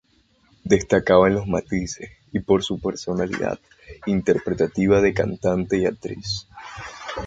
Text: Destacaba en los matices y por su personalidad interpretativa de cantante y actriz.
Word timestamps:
Destacaba 0.63 1.27
en 1.27 1.35
los 1.35 1.45
matices 1.47 2.09
y 2.31 2.39
por 2.39 2.63
su 2.63 2.79
personalidad 2.79 3.59
interpretativa 4.07 4.99
de 4.99 5.13
cantante 5.13 5.77
y 5.77 5.85
actriz. 5.85 6.47